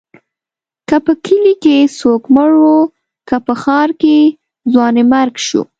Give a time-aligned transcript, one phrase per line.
[0.87, 2.65] که په کلي کې څوک مړ و،
[3.27, 4.17] که په ښار کې
[4.71, 5.61] ځوانيمرګ شو.